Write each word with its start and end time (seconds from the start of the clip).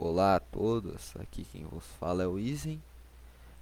Olá 0.00 0.36
a 0.36 0.40
todos, 0.40 1.12
aqui 1.16 1.42
quem 1.42 1.64
vos 1.64 1.84
fala 1.98 2.22
é 2.22 2.26
o 2.28 2.38
Izen 2.38 2.80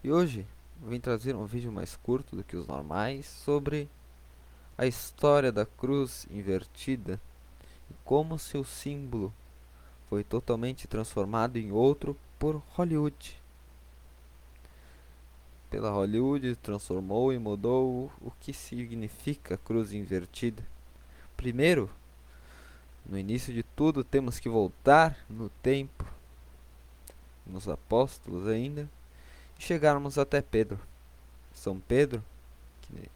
e 0.05 0.13
hoje 0.13 0.47
vim 0.87 1.01
trazer 1.01 1.35
um 1.35 1.47
vídeo 1.47 1.73
mais 1.73 1.97
curto 1.97 2.37
do 2.37 2.45
que 2.45 2.55
os 2.55 2.67
normais 2.67 3.25
sobre 3.25 3.89
a 4.77 4.85
história 4.85 5.51
da 5.51 5.65
cruz 5.65 6.27
invertida 6.31 7.19
e 7.91 7.95
como 8.05 8.39
seu 8.39 8.65
símbolo 8.65 9.33
foi 10.11 10.23
totalmente 10.23 10.87
transformado 10.87 11.57
em 11.57 11.73
outro 11.73 12.15
por 12.39 12.63
Hollywood. 12.75 13.41
Pela 15.71 15.91
Hollywood 15.91 16.55
transformou 16.57 17.33
e 17.33 17.39
mudou 17.39 18.13
o 18.21 18.31
que 18.41 18.53
significa 18.53 19.57
cruz 19.57 19.91
invertida. 19.91 20.63
Primeiro, 21.35 21.89
no 23.07 23.19
início 23.19 23.55
de 23.55 23.63
tudo, 23.63 24.05
temos 24.05 24.39
que 24.39 24.51
voltar 24.51 25.17
no 25.31 25.49
tempo, 25.63 26.05
nos 27.47 27.69
apóstolos 27.69 28.47
ainda, 28.47 28.89
e 29.59 29.63
chegarmos 29.63 30.19
até 30.19 30.41
Pedro. 30.41 30.79
São 31.55 31.79
Pedro, 31.81 32.23
que, 32.83 33.11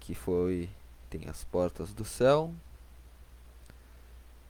que 0.00 0.14
foi 0.14 0.68
tem 1.10 1.28
as 1.28 1.42
portas 1.44 1.92
do 1.92 2.04
céu, 2.04 2.52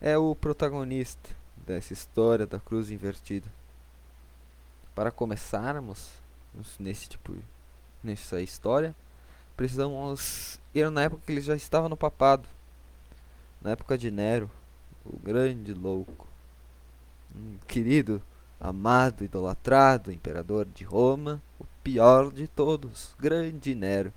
é 0.01 0.19
o 0.19 0.35
protagonista 0.35 1.31
dessa 1.57 1.93
história 1.93 2.47
da 2.47 2.59
cruz 2.59 2.91
invertida. 2.91 3.47
Para 4.95 5.11
começarmos 5.11 6.11
nesse 6.79 7.09
tipo 7.09 7.37
nessa 8.03 8.41
história, 8.41 8.95
precisamos 9.57 10.59
ir 10.75 10.91
na 10.91 11.03
época 11.03 11.23
que 11.25 11.33
ele 11.33 11.41
já 11.41 11.55
estava 11.55 11.89
no 11.89 11.97
papado 11.97 12.49
na 13.61 13.71
época 13.71 13.99
de 13.99 14.11
Nero, 14.11 14.51
o 15.05 15.17
grande 15.19 15.75
louco, 15.75 16.27
um 17.35 17.59
querido, 17.67 18.23
amado, 18.61 19.25
idolatrado 19.25 20.13
imperador 20.13 20.67
de 20.67 20.85
Roma, 20.85 21.43
o 21.59 21.65
pior 21.83 22.33
de 22.33 22.47
todos, 22.49 23.15
grande 23.19 23.75
Nero, 23.75 24.13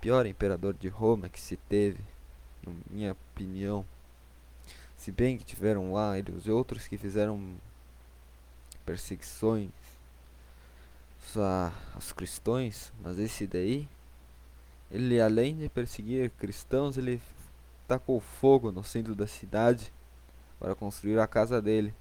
pior 0.00 0.26
imperador 0.26 0.74
de 0.74 0.88
Roma 0.88 1.28
que 1.28 1.40
se 1.40 1.56
teve, 1.56 2.00
na 2.66 2.72
minha 2.90 3.12
opinião. 3.12 3.84
Se 4.96 5.10
bem 5.10 5.36
que 5.36 5.44
tiveram 5.44 5.92
lá 5.92 6.18
eles 6.18 6.46
outros 6.46 6.86
que 6.86 6.96
fizeram 6.96 7.56
perseguições 8.84 9.70
aos 11.94 12.12
cristãos, 12.12 12.92
mas 13.02 13.18
esse 13.18 13.46
daí, 13.46 13.88
ele 14.90 15.20
além 15.20 15.56
de 15.56 15.68
perseguir 15.68 16.30
cristãos, 16.30 16.98
ele 16.98 17.22
tacou 17.88 18.20
fogo 18.20 18.70
no 18.70 18.84
centro 18.84 19.14
da 19.14 19.26
cidade 19.26 19.92
para 20.60 20.74
construir 20.74 21.18
a 21.18 21.26
casa 21.26 21.60
dele. 21.60 21.94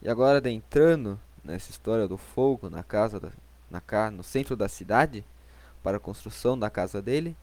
E 0.00 0.08
agora 0.08 0.38
adentrando 0.38 1.18
nessa 1.42 1.70
história 1.70 2.06
do 2.06 2.16
fogo 2.16 2.70
na 2.70 2.82
casa 2.82 3.18
da, 3.18 3.32
na 3.70 4.10
no 4.10 4.22
centro 4.22 4.56
da 4.56 4.68
cidade 4.68 5.24
para 5.82 5.96
a 5.96 6.00
construção 6.00 6.58
da 6.58 6.70
casa 6.70 7.02
dele, 7.02 7.36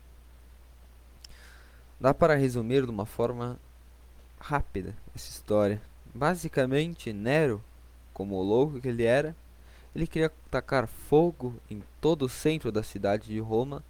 dá 2.00 2.14
para 2.14 2.36
resumir 2.36 2.84
de 2.86 2.92
uma 2.92 3.06
forma 3.06 3.59
rápida 4.39 4.95
essa 5.14 5.30
história. 5.30 5.81
Basicamente, 6.14 7.12
Nero, 7.12 7.64
como 8.14 8.36
o 8.36 8.44
louco 8.44 8.80
que 8.80 8.88
ele 8.88 9.03
era, 9.03 9.36
ele 9.94 10.08
queria 10.08 10.31
tacar 10.52 10.88
fogo 10.88 11.56
em 11.69 11.81
todo 12.00 12.25
o 12.25 12.30
centro 12.30 12.72
da 12.72 12.84
cidade 12.84 13.28
de 13.28 13.40
Roma 13.40 13.84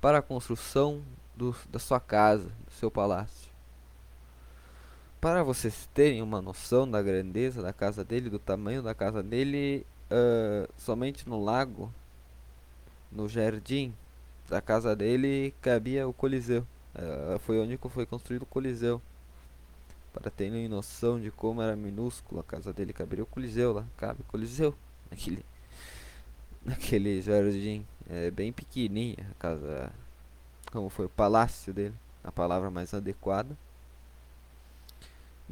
para 0.00 0.18
a 0.18 0.22
construção 0.22 1.02
do, 1.36 1.54
da 1.70 1.78
sua 1.78 2.00
casa, 2.00 2.50
do 2.66 2.72
seu 2.72 2.90
palácio. 2.90 3.51
Para 5.22 5.44
vocês 5.44 5.88
terem 5.94 6.20
uma 6.20 6.42
noção 6.42 6.90
da 6.90 7.00
grandeza 7.00 7.62
da 7.62 7.72
casa 7.72 8.04
dele, 8.04 8.28
do 8.28 8.40
tamanho 8.40 8.82
da 8.82 8.92
casa 8.92 9.22
dele, 9.22 9.86
uh, 10.10 10.68
somente 10.76 11.28
no 11.28 11.40
lago, 11.40 11.94
no 13.08 13.28
jardim 13.28 13.94
da 14.48 14.60
casa 14.60 14.96
dele, 14.96 15.54
cabia 15.60 16.08
o 16.08 16.12
Coliseu. 16.12 16.66
Uh, 16.92 17.38
foi 17.38 17.60
onde 17.60 17.78
foi 17.88 18.04
construído 18.04 18.42
o 18.42 18.46
Coliseu. 18.46 19.00
Para 20.12 20.28
terem 20.28 20.68
noção 20.68 21.20
de 21.20 21.30
como 21.30 21.62
era 21.62 21.76
minúsculo 21.76 22.40
a 22.40 22.44
casa 22.44 22.72
dele, 22.72 22.92
caberia 22.92 23.22
o 23.22 23.26
Coliseu 23.28 23.72
lá. 23.72 23.86
Cabe 23.96 24.22
o 24.22 24.24
Coliseu 24.24 24.74
naquele, 25.08 25.44
naquele 26.64 27.22
jardim. 27.22 27.86
É 28.10 28.28
bem 28.28 28.52
pequenininha 28.52 29.24
a 29.30 29.34
casa 29.34 29.92
como 30.72 30.90
foi 30.90 31.06
o 31.06 31.10
palácio 31.10 31.72
dele, 31.72 31.94
a 32.24 32.32
palavra 32.32 32.72
mais 32.72 32.92
adequada. 32.92 33.56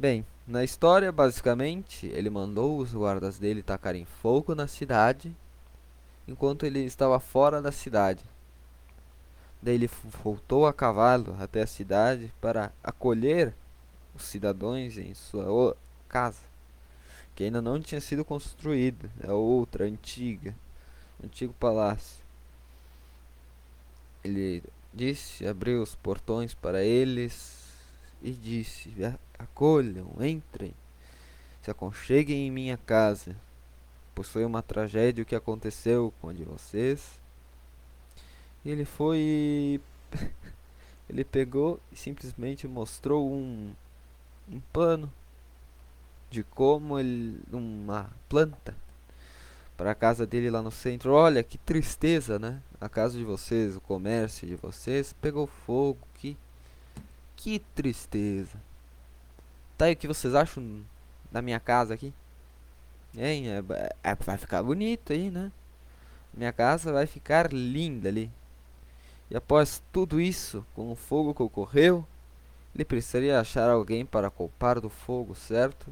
Bem, 0.01 0.25
na 0.47 0.63
história, 0.63 1.11
basicamente, 1.11 2.07
ele 2.07 2.27
mandou 2.27 2.79
os 2.79 2.91
guardas 2.91 3.37
dele 3.37 3.61
tacarem 3.61 4.03
fogo 4.03 4.55
na 4.55 4.65
cidade, 4.65 5.31
enquanto 6.27 6.65
ele 6.65 6.79
estava 6.79 7.19
fora 7.19 7.61
da 7.61 7.71
cidade. 7.71 8.23
Daí 9.61 9.75
ele 9.75 9.87
voltou 10.23 10.65
a 10.65 10.73
cavalo 10.73 11.35
até 11.39 11.61
a 11.61 11.67
cidade 11.67 12.33
para 12.41 12.71
acolher 12.83 13.53
os 14.15 14.23
cidadãos 14.23 14.97
em 14.97 15.13
sua 15.13 15.77
casa, 16.09 16.41
que 17.35 17.43
ainda 17.43 17.61
não 17.61 17.79
tinha 17.79 18.01
sido 18.01 18.25
construída, 18.25 19.07
é 19.21 19.31
outra 19.31 19.85
antiga, 19.85 20.55
antigo 21.23 21.53
palácio. 21.59 22.25
Ele 24.23 24.63
Disse, 24.93 25.47
abriu 25.47 25.81
os 25.81 25.95
portões 25.95 26.53
para 26.53 26.83
eles 26.83 27.60
e 28.21 28.31
disse: 28.31 28.93
Acolham, 29.37 30.07
entrem, 30.19 30.73
se 31.61 31.71
aconcheguem 31.71 32.47
em 32.47 32.51
minha 32.51 32.77
casa, 32.77 33.35
pois 34.13 34.29
foi 34.29 34.45
uma 34.45 34.61
tragédia 34.61 35.23
o 35.23 35.25
que 35.25 35.35
aconteceu 35.35 36.13
com 36.21 36.29
a 36.29 36.33
de 36.33 36.43
vocês. 36.43 37.19
E 38.63 38.69
ele 38.69 38.85
foi. 38.85 39.81
ele 41.09 41.23
pegou 41.23 41.79
e 41.91 41.95
simplesmente 41.95 42.67
mostrou 42.67 43.31
um, 43.31 43.73
um 44.49 44.59
plano 44.71 45.11
de 46.29 46.43
como 46.43 46.99
ele. 46.99 47.39
uma 47.51 48.09
planta 48.29 48.75
para 49.75 49.91
a 49.91 49.95
casa 49.95 50.27
dele 50.27 50.51
lá 50.51 50.61
no 50.61 50.69
centro. 50.69 51.11
Olha 51.13 51.41
que 51.41 51.57
tristeza, 51.57 52.37
né? 52.37 52.61
A 52.79 52.87
casa 52.87 53.17
de 53.17 53.23
vocês, 53.23 53.75
o 53.75 53.81
comércio 53.81 54.47
de 54.47 54.55
vocês 54.55 55.11
pegou 55.13 55.47
fogo. 55.47 56.07
Que 56.13 56.37
que 57.41 57.57
tristeza. 57.73 58.61
Tá 59.75 59.85
aí 59.85 59.93
o 59.93 59.97
que 59.97 60.07
vocês 60.07 60.35
acham 60.35 60.85
da 61.31 61.41
minha 61.41 61.59
casa 61.59 61.95
aqui? 61.95 62.13
Hein? 63.17 63.49
É, 63.49 63.63
é, 64.03 64.15
vai 64.15 64.37
ficar 64.37 64.61
bonito 64.61 65.11
aí, 65.11 65.31
né? 65.31 65.51
Minha 66.31 66.53
casa 66.53 66.93
vai 66.93 67.07
ficar 67.07 67.51
linda 67.51 68.09
ali. 68.09 68.31
E 69.29 69.35
após 69.35 69.81
tudo 69.91 70.21
isso, 70.21 70.63
com 70.75 70.91
o 70.91 70.95
fogo 70.95 71.33
que 71.33 71.41
ocorreu, 71.41 72.05
ele 72.75 72.85
precisaria 72.85 73.39
achar 73.39 73.71
alguém 73.71 74.05
para 74.05 74.29
culpar 74.29 74.79
do 74.79 74.89
fogo, 74.89 75.33
certo? 75.33 75.87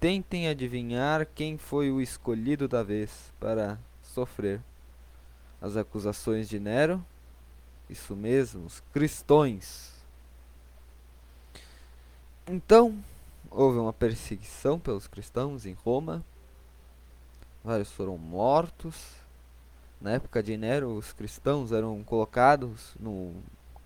Tentem 0.00 0.48
adivinhar 0.48 1.26
quem 1.34 1.58
foi 1.58 1.90
o 1.92 2.00
escolhido 2.00 2.66
da 2.66 2.82
vez 2.82 3.30
para 3.38 3.78
sofrer 4.02 4.60
as 5.60 5.76
acusações 5.76 6.48
de 6.48 6.58
Nero. 6.58 7.04
Isso 7.92 8.16
mesmo, 8.16 8.64
os 8.64 8.80
cristões. 8.90 9.92
Então, 12.46 12.98
houve 13.50 13.78
uma 13.78 13.92
perseguição 13.92 14.78
pelos 14.78 15.06
cristãos 15.06 15.66
em 15.66 15.74
Roma. 15.74 16.24
Vários 17.62 17.92
foram 17.92 18.16
mortos. 18.16 18.96
Na 20.00 20.12
época 20.12 20.42
de 20.42 20.56
Nero, 20.56 20.96
os 20.96 21.12
cristãos 21.12 21.70
eram 21.70 22.02
colocados 22.02 22.94
no, 22.98 23.34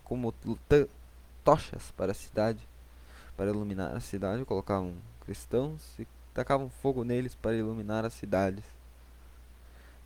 como 0.05 0.33
tochas 1.43 1.91
para 1.91 2.13
a 2.13 2.15
cidade, 2.15 2.65
para 3.35 3.49
iluminar 3.49 3.93
a 3.93 3.99
cidade. 3.99 4.45
Colocavam 4.45 4.93
cristãos 5.25 5.81
e 5.99 6.07
tacavam 6.33 6.69
fogo 6.69 7.03
neles 7.03 7.35
para 7.35 7.57
iluminar 7.57 8.05
as 8.05 8.13
cidades. 8.13 8.63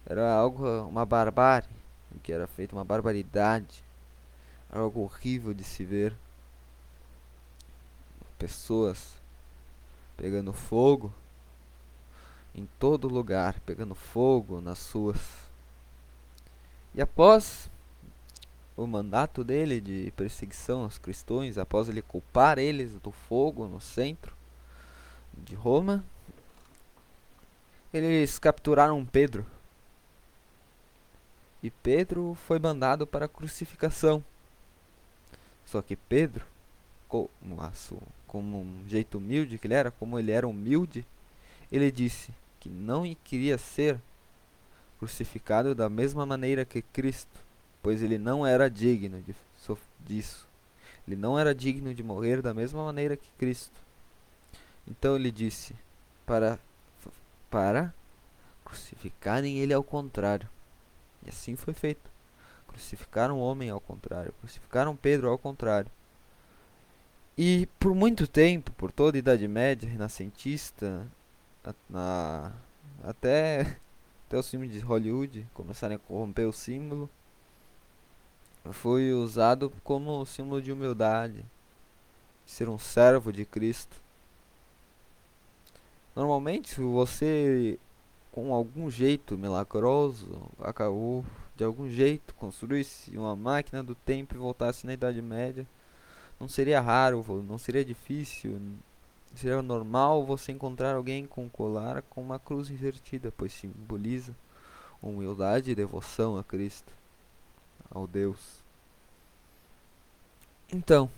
Era 0.07 0.33
algo, 0.33 0.67
uma 0.87 1.05
barbárie, 1.05 1.69
que 2.23 2.33
era 2.33 2.47
feito 2.47 2.73
uma 2.73 2.83
barbaridade, 2.83 3.90
algo 4.71 5.01
horrível 5.01 5.53
de 5.53 5.63
se 5.63 5.83
ver. 5.83 6.15
Pessoas 8.37 9.13
pegando 10.17 10.53
fogo 10.53 11.13
em 12.55 12.67
todo 12.79 13.07
lugar, 13.07 13.59
pegando 13.61 13.93
fogo 13.93 14.61
nas 14.61 14.79
suas. 14.79 15.19
E 16.93 17.01
após 17.01 17.69
o 18.75 18.87
mandato 18.87 19.43
dele 19.43 19.79
de 19.79 20.11
perseguição 20.15 20.83
aos 20.83 20.97
cristãos, 20.97 21.57
após 21.57 21.87
ele 21.87 22.01
culpar 22.01 22.57
eles 22.57 22.93
do 22.99 23.11
fogo 23.11 23.67
no 23.67 23.79
centro, 23.79 24.35
de 25.33 25.55
Roma. 25.55 26.03
Eles 27.93 28.39
capturaram 28.39 29.05
Pedro. 29.05 29.45
E 31.61 31.69
Pedro 31.69 32.35
foi 32.47 32.57
mandado 32.57 33.05
para 33.05 33.25
a 33.25 33.29
crucificação. 33.29 34.23
Só 35.71 35.81
que 35.81 35.95
Pedro, 35.95 36.45
como, 37.07 37.31
como 38.27 38.61
um 38.61 38.83
jeito 38.89 39.17
humilde 39.17 39.57
que 39.57 39.67
ele 39.67 39.73
era, 39.73 39.89
como 39.89 40.19
ele 40.19 40.29
era 40.29 40.45
humilde, 40.45 41.05
ele 41.71 41.89
disse 41.89 42.33
que 42.59 42.67
não 42.67 43.05
queria 43.23 43.57
ser 43.57 43.97
crucificado 44.99 45.73
da 45.73 45.89
mesma 45.89 46.25
maneira 46.25 46.65
que 46.65 46.81
Cristo, 46.81 47.39
pois 47.81 48.03
ele 48.03 48.17
não 48.17 48.45
era 48.45 48.69
digno 48.69 49.21
de, 49.21 49.33
disso. 50.01 50.45
Ele 51.07 51.15
não 51.15 51.39
era 51.39 51.55
digno 51.55 51.93
de 51.93 52.03
morrer 52.03 52.41
da 52.41 52.53
mesma 52.53 52.83
maneira 52.83 53.15
que 53.15 53.29
Cristo. 53.37 53.79
Então 54.85 55.15
ele 55.15 55.31
disse 55.31 55.73
para 56.25 56.59
para 57.49 57.93
crucificarem 58.65 59.59
ele 59.59 59.73
ao 59.73 59.83
contrário. 59.83 60.49
E 61.25 61.29
assim 61.29 61.55
foi 61.55 61.73
feito. 61.73 62.11
Crucificaram 62.71 63.37
o 63.37 63.41
homem 63.41 63.69
ao 63.69 63.79
contrário, 63.79 64.33
crucificaram 64.39 64.95
Pedro 64.95 65.29
ao 65.29 65.37
contrário. 65.37 65.91
E 67.37 67.67
por 67.79 67.95
muito 67.95 68.27
tempo, 68.27 68.71
por 68.73 68.91
toda 68.91 69.17
a 69.17 69.19
Idade 69.19 69.47
Média, 69.47 69.89
renascentista, 69.89 71.07
na, 71.89 72.51
até, 73.03 73.77
até 74.27 74.37
os 74.37 74.49
filmes 74.49 74.71
de 74.71 74.79
Hollywood 74.79 75.47
começarem 75.53 75.95
a 75.95 75.99
corromper 75.99 76.47
o 76.47 76.53
símbolo, 76.53 77.09
foi 78.71 79.11
usado 79.13 79.71
como 79.83 80.25
símbolo 80.25 80.61
de 80.61 80.71
humildade, 80.71 81.43
ser 82.45 82.69
um 82.69 82.77
servo 82.77 83.31
de 83.31 83.45
Cristo. 83.45 83.99
Normalmente, 86.15 86.79
você 86.79 87.79
com 88.31 88.53
algum 88.53 88.89
jeito 88.89 89.37
milagroso 89.37 90.49
acabou 90.59 91.25
de 91.61 91.65
algum 91.65 91.87
jeito 91.87 92.33
construísse 92.33 93.15
uma 93.15 93.35
máquina 93.35 93.83
do 93.83 93.93
tempo 93.93 94.33
e 94.33 94.37
voltasse 94.39 94.83
na 94.83 94.93
Idade 94.93 95.21
Média, 95.21 95.67
não 96.39 96.47
seria 96.47 96.81
raro, 96.81 97.23
não 97.47 97.59
seria 97.59 97.85
difícil, 97.85 98.59
seria 99.35 99.61
normal 99.61 100.25
você 100.25 100.51
encontrar 100.51 100.95
alguém 100.95 101.27
com 101.27 101.47
colar 101.47 102.01
com 102.01 102.19
uma 102.19 102.39
cruz 102.39 102.71
invertida, 102.71 103.31
pois 103.37 103.53
simboliza 103.53 104.35
humildade 104.99 105.69
e 105.69 105.75
devoção 105.75 106.35
a 106.35 106.43
Cristo, 106.43 106.91
ao 107.91 108.07
Deus. 108.07 108.39
Então, 110.73 111.11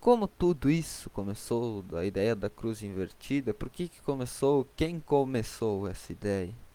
como 0.00 0.26
tudo 0.26 0.68
isso 0.68 1.08
começou 1.10 1.80
da 1.80 2.04
ideia 2.04 2.34
da 2.34 2.50
cruz 2.50 2.82
invertida, 2.82 3.54
por 3.54 3.70
que, 3.70 3.88
que 3.88 4.00
começou? 4.00 4.66
Quem 4.74 4.98
começou 4.98 5.86
essa 5.86 6.10
ideia? 6.10 6.65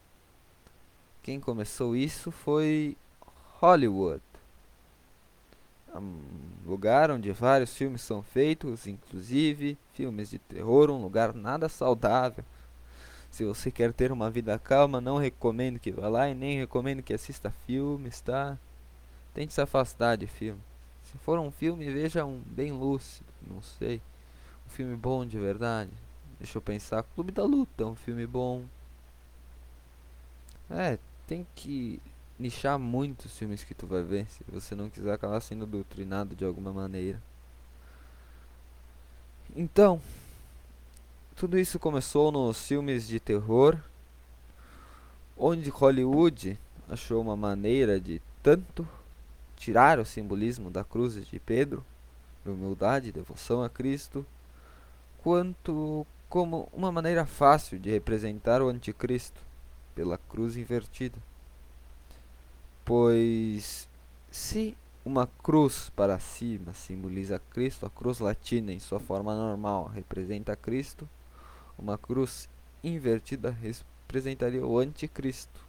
Quem 1.23 1.39
começou 1.39 1.95
isso 1.95 2.31
foi 2.31 2.97
Hollywood. 3.59 4.21
Um 5.93 6.19
lugar 6.65 7.11
onde 7.11 7.31
vários 7.31 7.75
filmes 7.75 8.01
são 8.01 8.23
feitos, 8.23 8.87
inclusive 8.87 9.77
filmes 9.93 10.29
de 10.29 10.39
terror, 10.39 10.89
um 10.89 11.01
lugar 11.01 11.33
nada 11.33 11.69
saudável. 11.69 12.43
Se 13.29 13.45
você 13.45 13.69
quer 13.69 13.93
ter 13.93 14.11
uma 14.11 14.29
vida 14.29 14.57
calma, 14.57 14.99
não 14.99 15.17
recomendo 15.17 15.79
que 15.79 15.91
vá 15.91 16.09
lá 16.09 16.29
e 16.29 16.33
nem 16.33 16.57
recomendo 16.57 17.03
que 17.03 17.13
assista 17.13 17.53
filmes, 17.65 18.19
tá? 18.19 18.57
Tente 19.33 19.53
se 19.53 19.61
afastar 19.61 20.17
de 20.17 20.27
filme. 20.27 20.61
Se 21.03 21.17
for 21.19 21.39
um 21.39 21.51
filme, 21.51 21.89
veja 21.89 22.25
um 22.25 22.41
bem 22.45 22.71
lúcido, 22.71 23.27
não 23.47 23.61
sei. 23.61 24.01
Um 24.65 24.69
filme 24.69 24.95
bom 24.95 25.25
de 25.25 25.37
verdade. 25.37 25.91
Deixa 26.39 26.57
eu 26.57 26.61
pensar. 26.61 27.03
Clube 27.03 27.31
da 27.31 27.43
Luta, 27.43 27.85
um 27.85 27.95
filme 27.95 28.25
bom. 28.25 28.63
É, 30.69 30.97
tem 31.31 31.47
que 31.55 32.01
nichar 32.37 32.77
muito 32.77 33.23
os 33.23 33.37
filmes 33.37 33.63
que 33.63 33.73
tu 33.73 33.87
vai 33.87 34.03
ver, 34.03 34.27
se 34.27 34.43
você 34.49 34.75
não 34.75 34.89
quiser 34.89 35.13
acabar 35.13 35.39
sendo 35.39 35.65
doutrinado 35.65 36.35
de 36.35 36.43
alguma 36.43 36.73
maneira. 36.73 37.23
Então, 39.55 40.01
tudo 41.33 41.57
isso 41.57 41.79
começou 41.79 42.33
nos 42.33 42.67
filmes 42.67 43.07
de 43.07 43.17
terror, 43.17 43.77
onde 45.37 45.69
Hollywood 45.69 46.59
achou 46.89 47.21
uma 47.21 47.37
maneira 47.37 47.97
de 47.97 48.21
tanto 48.43 48.85
tirar 49.55 49.99
o 49.99 50.05
simbolismo 50.05 50.69
da 50.69 50.83
cruz 50.83 51.13
de 51.25 51.39
Pedro, 51.39 51.81
de 52.43 52.51
humildade 52.51 53.07
e 53.07 53.13
devoção 53.13 53.63
a 53.63 53.69
Cristo, 53.69 54.25
quanto 55.19 56.05
como 56.27 56.67
uma 56.73 56.91
maneira 56.91 57.25
fácil 57.25 57.79
de 57.79 57.89
representar 57.89 58.61
o 58.61 58.67
anticristo 58.67 59.49
cruz 60.31 60.55
invertida. 60.55 61.17
Pois 62.85 63.87
se 64.31 64.77
uma 65.03 65.27
cruz 65.27 65.89
para 65.93 66.17
cima 66.19 66.73
simboliza 66.73 67.41
Cristo, 67.49 67.85
a 67.85 67.89
cruz 67.89 68.19
latina 68.19 68.71
em 68.71 68.79
sua 68.79 68.99
forma 68.99 69.35
normal 69.35 69.87
representa 69.93 70.55
Cristo, 70.55 71.07
uma 71.77 71.97
cruz 71.97 72.47
invertida 72.81 73.51
representaria 73.51 74.65
o 74.65 74.79
anticristo. 74.79 75.59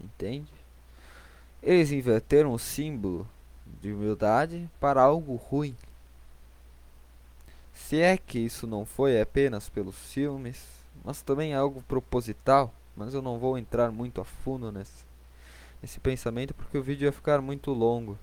Entende? 0.00 0.50
Eles 1.62 1.92
inverteram 1.92 2.54
o 2.54 2.58
símbolo 2.58 3.28
de 3.82 3.92
humildade 3.92 4.68
para 4.80 5.02
algo 5.02 5.36
ruim. 5.36 5.76
Se 7.74 8.00
é 8.00 8.16
que 8.16 8.38
isso 8.38 8.66
não 8.66 8.86
foi 8.86 9.20
apenas 9.20 9.68
pelos 9.68 9.96
filmes, 10.12 10.81
mas 11.04 11.22
também 11.22 11.52
é 11.52 11.56
algo 11.56 11.82
proposital, 11.82 12.72
mas 12.96 13.14
eu 13.14 13.22
não 13.22 13.38
vou 13.38 13.58
entrar 13.58 13.90
muito 13.90 14.20
a 14.20 14.24
fundo 14.24 14.70
nesse, 14.70 15.04
nesse 15.80 15.98
pensamento 15.98 16.54
porque 16.54 16.78
o 16.78 16.82
vídeo 16.82 17.06
ia 17.06 17.12
ficar 17.12 17.40
muito 17.40 17.72
longo. 17.72 18.18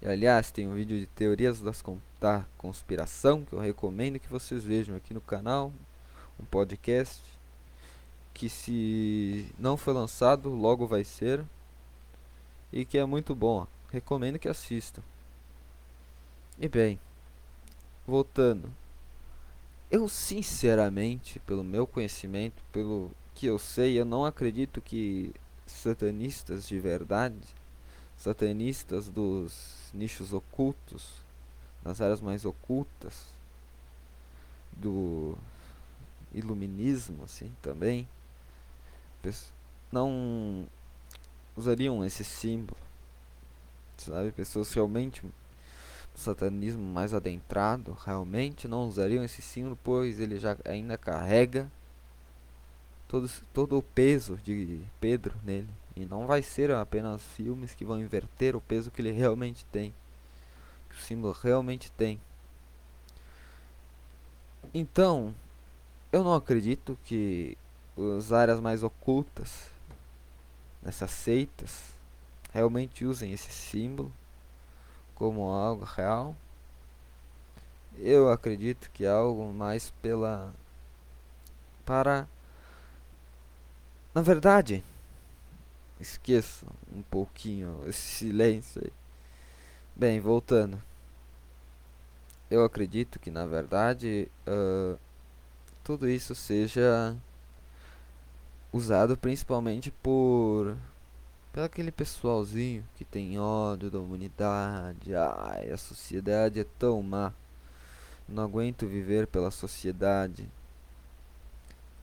E 0.00 0.06
aliás, 0.06 0.50
tem 0.50 0.68
um 0.68 0.74
vídeo 0.74 0.98
de 0.98 1.06
teorias 1.06 1.60
das, 1.60 1.82
da 2.20 2.44
conspiração 2.56 3.44
que 3.44 3.52
eu 3.52 3.58
recomendo 3.58 4.18
que 4.18 4.28
vocês 4.28 4.62
vejam 4.64 4.96
aqui 4.96 5.14
no 5.14 5.20
canal, 5.20 5.72
um 6.38 6.44
podcast 6.44 7.22
que 8.32 8.48
se 8.48 9.46
não 9.58 9.76
foi 9.76 9.94
lançado, 9.94 10.50
logo 10.50 10.86
vai 10.86 11.04
ser 11.04 11.44
e 12.72 12.84
que 12.84 12.98
é 12.98 13.04
muito 13.04 13.34
bom. 13.34 13.66
Recomendo 13.92 14.38
que 14.38 14.48
assistam. 14.48 15.02
E 16.58 16.68
bem, 16.68 16.98
voltando 18.06 18.70
eu 19.90 20.08
sinceramente, 20.08 21.38
pelo 21.40 21.62
meu 21.62 21.86
conhecimento, 21.86 22.62
pelo 22.72 23.10
que 23.34 23.46
eu 23.46 23.58
sei, 23.58 23.98
eu 23.98 24.04
não 24.04 24.24
acredito 24.24 24.80
que 24.80 25.32
satanistas 25.66 26.66
de 26.66 26.78
verdade, 26.78 27.36
satanistas 28.16 29.08
dos 29.08 29.90
nichos 29.92 30.32
ocultos, 30.32 31.22
nas 31.82 32.00
áreas 32.00 32.20
mais 32.20 32.44
ocultas 32.44 33.26
do 34.72 35.36
iluminismo, 36.32 37.24
assim, 37.24 37.54
também, 37.62 38.08
não 39.92 40.66
usariam 41.56 42.04
esse 42.04 42.24
símbolo, 42.24 42.76
sabe? 43.96 44.32
Pessoas 44.32 44.72
realmente 44.72 45.22
satanismo 46.14 46.82
mais 46.82 47.12
adentrado 47.12 47.96
realmente 48.04 48.68
não 48.68 48.86
usariam 48.86 49.24
esse 49.24 49.42
símbolo, 49.42 49.78
pois 49.82 50.20
ele 50.20 50.38
já 50.38 50.56
ainda 50.64 50.96
carrega 50.96 51.70
todo, 53.08 53.30
todo 53.52 53.78
o 53.78 53.82
peso 53.82 54.36
de 54.44 54.80
Pedro 55.00 55.34
nele. 55.42 55.68
E 55.96 56.04
não 56.04 56.26
vai 56.26 56.42
ser 56.42 56.70
apenas 56.72 57.22
filmes 57.22 57.74
que 57.74 57.84
vão 57.84 58.00
inverter 58.00 58.56
o 58.56 58.60
peso 58.60 58.90
que 58.90 59.00
ele 59.00 59.12
realmente 59.12 59.64
tem. 59.66 59.94
Que 60.88 60.96
o 60.96 61.00
símbolo 61.00 61.36
realmente 61.40 61.90
tem. 61.92 62.20
Então, 64.72 65.34
eu 66.10 66.24
não 66.24 66.34
acredito 66.34 66.98
que 67.04 67.56
as 68.18 68.32
áreas 68.32 68.60
mais 68.60 68.82
ocultas 68.82 69.70
nessas 70.82 71.10
seitas 71.12 71.92
realmente 72.52 73.04
usem 73.04 73.32
esse 73.32 73.52
símbolo 73.52 74.12
como 75.14 75.48
algo 75.50 75.84
real. 75.84 76.36
Eu 77.96 78.30
acredito 78.30 78.90
que 78.90 79.06
algo 79.06 79.52
mais 79.52 79.90
pela 80.02 80.52
para 81.84 82.26
na 84.14 84.22
verdade 84.22 84.82
esqueça 86.00 86.66
um 86.92 87.02
pouquinho 87.02 87.82
esse 87.86 88.00
silêncio 88.18 88.82
aí. 88.84 88.92
Bem, 89.96 90.20
voltando. 90.20 90.82
Eu 92.50 92.64
acredito 92.64 93.18
que 93.18 93.30
na 93.30 93.46
verdade 93.46 94.28
uh, 94.46 94.98
tudo 95.82 96.08
isso 96.08 96.34
seja 96.34 97.16
usado 98.72 99.16
principalmente 99.16 99.90
por 99.90 100.76
pelo 101.54 101.66
aquele 101.66 101.92
pessoalzinho 101.92 102.84
que 102.96 103.04
tem 103.04 103.38
ódio 103.38 103.88
da 103.88 104.00
humanidade. 104.00 105.14
Ai, 105.14 105.70
a 105.70 105.76
sociedade 105.76 106.58
é 106.58 106.64
tão 106.64 107.00
má. 107.00 107.32
Eu 108.28 108.34
não 108.34 108.42
aguento 108.42 108.88
viver 108.88 109.28
pela 109.28 109.52
sociedade. 109.52 110.48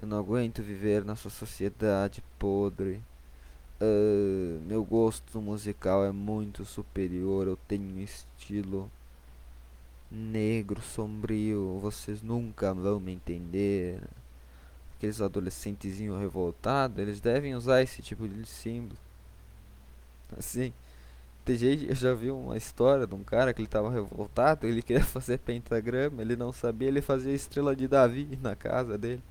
Eu 0.01 0.07
não 0.07 0.17
aguento 0.17 0.63
viver 0.63 1.03
nessa 1.03 1.29
sociedade 1.29 2.23
podre. 2.39 3.01
Uh, 3.81 4.61
meu 4.65 4.85
gosto 4.85 5.41
musical 5.41 6.05
é 6.05 6.13
muito 6.13 6.63
superior. 6.63 7.45
Eu 7.45 7.57
tenho 7.67 7.83
um 7.83 7.99
estilo 7.99 8.89
negro, 10.09 10.81
sombrio. 10.81 11.77
Vocês 11.81 12.21
nunca 12.21 12.73
vão 12.73 13.01
me 13.01 13.11
entender. 13.11 14.01
Aqueles 14.95 15.19
adolescentezinhos 15.19 16.21
revoltados, 16.21 16.97
eles 16.97 17.19
devem 17.19 17.53
usar 17.53 17.81
esse 17.81 18.01
tipo 18.01 18.25
de 18.29 18.45
símbolo. 18.45 19.10
Assim, 20.37 20.73
tem 21.43 21.57
gente, 21.57 21.87
eu 21.87 21.95
já 21.95 22.13
vi 22.13 22.29
uma 22.31 22.55
história 22.57 23.07
de 23.07 23.15
um 23.15 23.23
cara 23.23 23.53
que 23.53 23.61
ele 23.61 23.67
tava 23.67 23.89
revoltado, 23.91 24.67
ele 24.67 24.81
queria 24.81 25.03
fazer 25.05 25.39
pentagrama, 25.39 26.21
ele 26.21 26.35
não 26.35 26.51
sabia, 26.53 26.87
ele 26.87 27.01
fazia 27.01 27.33
estrela 27.33 27.75
de 27.75 27.87
Davi 27.87 28.37
na 28.41 28.55
casa 28.55 28.97
dele. 28.97 29.23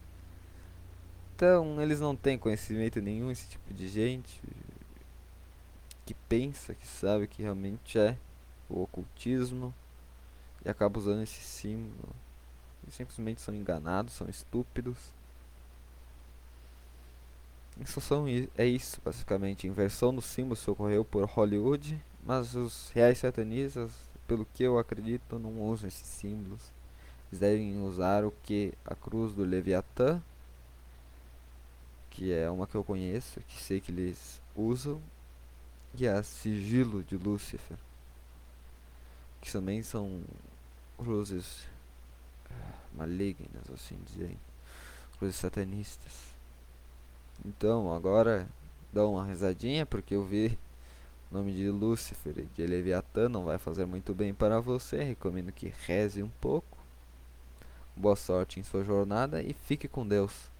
Então, 1.36 1.80
eles 1.80 2.00
não 2.00 2.14
têm 2.14 2.36
conhecimento 2.36 3.00
nenhum, 3.00 3.30
esse 3.30 3.48
tipo 3.48 3.72
de 3.72 3.88
gente 3.88 4.40
que 6.04 6.14
pensa, 6.28 6.74
que 6.74 6.86
sabe 6.86 7.26
que 7.26 7.42
realmente 7.42 7.98
é 7.98 8.16
o 8.68 8.82
ocultismo 8.82 9.72
e 10.64 10.68
acaba 10.68 10.98
usando 10.98 11.22
esse 11.22 11.40
símbolo. 11.40 12.14
Eles 12.82 12.94
simplesmente 12.94 13.40
são 13.40 13.54
enganados, 13.54 14.14
são 14.14 14.28
estúpidos. 14.28 14.96
Isso 17.80 18.00
são, 18.00 18.26
é 18.56 18.66
isso, 18.66 19.00
basicamente. 19.04 19.66
Inversão 19.66 20.14
do 20.14 20.20
símbolo 20.20 20.58
ocorreu 20.66 21.04
por 21.04 21.24
Hollywood, 21.24 22.00
mas 22.24 22.54
os 22.54 22.90
reais 22.90 23.18
satanistas, 23.18 23.90
pelo 24.28 24.46
que 24.54 24.62
eu 24.62 24.78
acredito, 24.78 25.38
não 25.38 25.62
usam 25.62 25.88
esses 25.88 26.06
símbolos. 26.06 26.60
Eles 27.30 27.40
devem 27.40 27.82
usar 27.82 28.24
o 28.24 28.32
que? 28.42 28.74
A 28.84 28.94
cruz 28.94 29.32
do 29.32 29.44
Leviatã 29.44 30.22
que 32.10 32.32
é 32.32 32.50
uma 32.50 32.66
que 32.66 32.74
eu 32.74 32.84
conheço, 32.84 33.40
que 33.40 33.62
sei 33.62 33.80
que 33.80 33.90
eles 33.90 34.42
usam, 34.54 35.00
e 35.94 36.06
a 36.06 36.22
Sigilo 36.22 37.02
de 37.02 37.16
Lúcifer, 37.16 37.78
que 39.40 39.50
também 39.50 39.82
são 39.82 40.22
luzes 40.98 41.66
ah, 42.50 42.74
malignas, 42.94 43.70
assim 43.72 43.98
dizendo, 44.04 44.38
luzes 45.20 45.36
satanistas. 45.36 46.12
Então, 47.44 47.92
agora 47.92 48.46
dá 48.92 49.06
uma 49.06 49.24
risadinha, 49.24 49.86
porque 49.86 50.14
eu 50.14 50.24
vi 50.24 50.58
o 51.30 51.34
nome 51.34 51.52
de 51.52 51.70
Lúcifer 51.70 52.38
e 52.38 52.42
de 52.46 52.66
Leviatã 52.66 53.28
não 53.28 53.44
vai 53.44 53.58
fazer 53.58 53.86
muito 53.86 54.14
bem 54.14 54.34
para 54.34 54.60
você. 54.60 55.02
Recomendo 55.02 55.52
que 55.52 55.72
reze 55.86 56.22
um 56.22 56.30
pouco. 56.40 56.78
Boa 57.96 58.16
sorte 58.16 58.58
em 58.58 58.62
sua 58.62 58.84
jornada 58.84 59.42
e 59.42 59.52
fique 59.52 59.86
com 59.86 60.06
Deus. 60.06 60.50